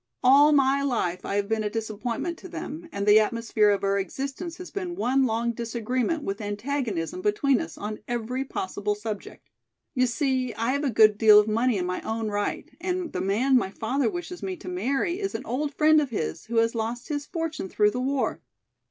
All 0.23 0.51
my 0.51 0.81
life 0.81 1.23
I 1.27 1.35
have 1.35 1.47
been 1.47 1.63
a 1.63 1.69
disappointment 1.69 2.35
to 2.39 2.47
them 2.49 2.89
and 2.91 3.05
the 3.05 3.19
atmosphere 3.19 3.69
of 3.69 3.83
our 3.83 3.99
existence 3.99 4.57
has 4.57 4.71
been 4.71 4.95
one 4.95 5.27
long 5.27 5.51
disagreement 5.51 6.23
with 6.23 6.41
antagonism 6.41 7.21
between 7.21 7.61
us 7.61 7.77
on 7.77 7.99
every 8.07 8.43
possible 8.43 8.95
subject. 8.95 9.47
You 9.93 10.07
see 10.07 10.55
I 10.55 10.71
have 10.71 10.83
a 10.83 10.89
good 10.89 11.19
deal 11.19 11.39
of 11.39 11.47
money 11.47 11.77
in 11.77 11.85
my 11.85 12.01
own 12.01 12.29
right 12.29 12.67
and 12.81 13.13
the 13.13 13.21
man 13.21 13.55
my 13.57 13.69
father 13.69 14.09
wishes 14.09 14.41
me 14.41 14.57
to 14.57 14.67
marry 14.67 15.19
is 15.19 15.35
an 15.35 15.45
old 15.45 15.71
friend 15.75 16.01
of 16.01 16.09
his, 16.09 16.45
who 16.45 16.55
has 16.55 16.73
lost 16.73 17.09
his 17.09 17.27
fortune 17.27 17.69
through 17.69 17.91
the 17.91 17.99
war. 18.01 18.41